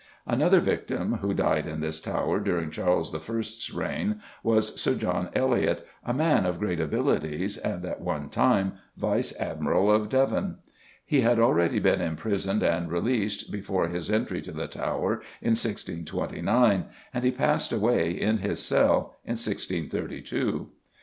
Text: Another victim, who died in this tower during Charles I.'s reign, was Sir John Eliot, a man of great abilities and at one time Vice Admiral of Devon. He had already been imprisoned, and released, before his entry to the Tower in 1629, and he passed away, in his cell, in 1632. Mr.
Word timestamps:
Another 0.25 0.59
victim, 0.61 1.19
who 1.21 1.31
died 1.35 1.67
in 1.67 1.79
this 1.79 1.99
tower 2.01 2.39
during 2.39 2.71
Charles 2.71 3.13
I.'s 3.13 3.71
reign, 3.71 4.19
was 4.41 4.81
Sir 4.81 4.95
John 4.95 5.29
Eliot, 5.35 5.85
a 6.03 6.11
man 6.11 6.43
of 6.47 6.57
great 6.57 6.79
abilities 6.79 7.55
and 7.59 7.85
at 7.85 8.01
one 8.01 8.29
time 8.31 8.73
Vice 8.97 9.31
Admiral 9.39 9.91
of 9.91 10.09
Devon. 10.09 10.57
He 11.05 11.21
had 11.21 11.37
already 11.37 11.77
been 11.77 12.01
imprisoned, 12.01 12.63
and 12.63 12.91
released, 12.91 13.51
before 13.51 13.89
his 13.89 14.09
entry 14.09 14.41
to 14.41 14.51
the 14.51 14.67
Tower 14.67 15.21
in 15.39 15.51
1629, 15.51 16.85
and 17.13 17.23
he 17.23 17.29
passed 17.29 17.71
away, 17.71 18.09
in 18.09 18.39
his 18.39 18.59
cell, 18.59 19.17
in 19.23 19.33
1632. 19.37 20.67
Mr. 20.71 20.97